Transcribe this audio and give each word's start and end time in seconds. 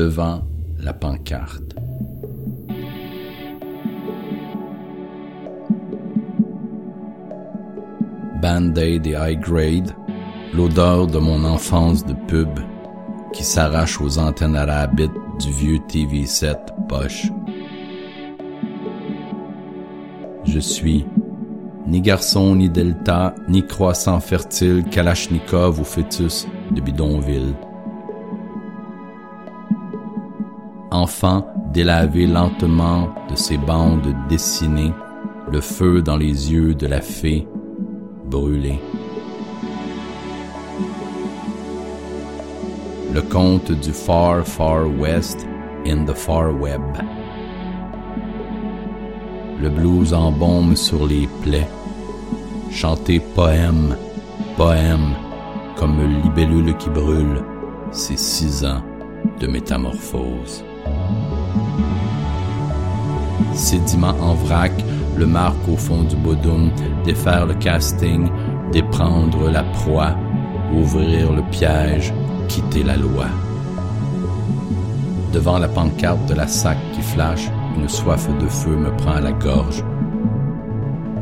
devant 0.00 0.40
la 0.78 0.94
pancarte. 0.94 1.74
Band-Aid 8.40 9.06
et 9.06 9.10
High 9.10 9.38
Grade, 9.38 9.94
l'odeur 10.54 11.06
de 11.06 11.18
mon 11.18 11.44
enfance 11.44 12.06
de 12.06 12.14
pub 12.28 12.48
qui 13.34 13.44
s'arrache 13.44 14.00
aux 14.00 14.18
antennes 14.18 14.56
arabites 14.56 15.12
du 15.38 15.52
vieux 15.52 15.80
TV7 15.90 16.56
poche. 16.88 17.30
Je 20.44 20.60
suis 20.60 21.04
ni 21.86 22.00
garçon, 22.00 22.54
ni 22.56 22.70
delta, 22.70 23.34
ni 23.48 23.66
croissant 23.66 24.20
fertile, 24.20 24.82
kalachnikov 24.90 25.78
ou 25.78 25.84
fœtus 25.84 26.46
de 26.70 26.80
bidonville. 26.80 27.54
Enfant 30.92 31.46
délavé 31.72 32.26
lentement 32.26 33.14
de 33.30 33.36
ses 33.36 33.58
bandes 33.58 34.12
dessinées, 34.28 34.92
le 35.50 35.60
feu 35.60 36.02
dans 36.02 36.16
les 36.16 36.52
yeux 36.52 36.74
de 36.74 36.88
la 36.88 37.00
fée 37.00 37.46
brûlée. 38.24 38.80
Le 43.14 43.22
conte 43.22 43.70
du 43.70 43.92
Far 43.92 44.44
Far 44.44 44.88
West 44.98 45.46
in 45.86 46.04
the 46.06 46.14
Far 46.14 46.52
Web. 46.60 46.82
Le 49.60 49.68
blues 49.68 50.12
bombe 50.38 50.74
sur 50.74 51.06
les 51.06 51.28
plaies. 51.42 51.68
Chanter 52.72 53.20
poème, 53.20 53.96
poème, 54.56 55.14
comme 55.76 56.00
libellule 56.24 56.76
qui 56.78 56.90
brûle, 56.90 57.44
ces 57.92 58.16
six 58.16 58.64
ans 58.64 58.82
de 59.38 59.46
métamorphose. 59.46 60.64
Sédiment 63.54 64.14
en 64.20 64.34
vrac, 64.34 64.72
le 65.16 65.26
marque 65.26 65.68
au 65.68 65.76
fond 65.76 66.02
du 66.02 66.16
bodum, 66.16 66.70
défaire 67.04 67.46
le 67.46 67.54
casting, 67.54 68.28
déprendre 68.72 69.50
la 69.50 69.62
proie, 69.62 70.14
ouvrir 70.72 71.32
le 71.32 71.42
piège, 71.50 72.12
quitter 72.48 72.82
la 72.82 72.96
loi. 72.96 73.26
Devant 75.32 75.58
la 75.58 75.68
pancarte 75.68 76.26
de 76.26 76.34
la 76.34 76.46
sac 76.46 76.78
qui 76.92 77.02
flash, 77.02 77.50
une 77.76 77.88
soif 77.88 78.28
de 78.40 78.48
feu 78.48 78.76
me 78.76 78.90
prend 78.96 79.12
à 79.12 79.20
la 79.20 79.32
gorge. 79.32 79.84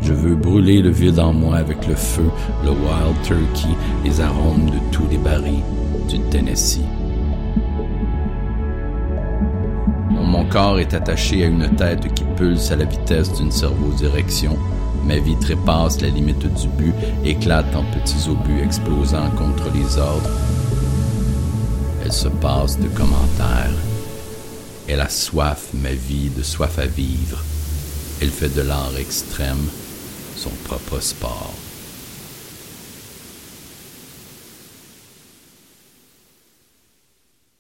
Je 0.01 0.13
veux 0.13 0.37
brûler 0.37 0.81
le 0.81 0.91
vide 0.91 1.19
en 1.19 1.33
moi 1.33 1.57
avec 1.57 1.87
le 1.87 1.95
feu, 1.95 2.31
le 2.65 2.71
wild 2.71 3.21
turkey, 3.25 3.75
les 4.05 4.21
arômes 4.21 4.71
de 4.71 4.79
tous 4.93 5.07
les 5.11 5.19
barils 5.19 5.65
du 6.09 6.19
Tennessee. 6.31 6.98
Corps 10.49 10.79
est 10.79 10.95
attaché 10.95 11.45
à 11.45 11.47
une 11.47 11.69
tête 11.77 12.13
qui 12.15 12.25
pulse 12.37 12.71
à 12.71 12.77
la 12.77 12.85
vitesse 12.85 13.33
d'une 13.35 13.51
cerveau-direction. 13.51 14.59
Ma 15.05 15.19
vie 15.19 15.37
trépasse 15.37 16.01
la 16.01 16.09
limite 16.09 16.47
du 16.61 16.69
but, 16.69 16.95
éclate 17.25 17.75
en 17.75 17.85
petits 17.85 18.29
obus 18.29 18.63
explosant 18.63 19.31
contre 19.31 19.65
les 19.75 19.99
ordres. 19.99 20.31
Elle 22.05 22.13
se 22.13 22.29
passe 22.29 22.79
de 22.79 22.89
commentaires. 22.89 23.77
Elle 24.89 25.01
a 25.01 25.09
soif, 25.09 25.69
ma 25.75 25.93
vie, 25.93 26.31
de 26.31 26.43
soif 26.43 26.79
à 26.79 26.87
vivre. 26.87 27.43
Elle 28.21 28.31
fait 28.31 28.55
de 28.55 28.63
l'art 28.63 28.97
extrême 28.99 29.67
son 30.37 30.51
propre 30.65 31.01
sport. 31.01 31.53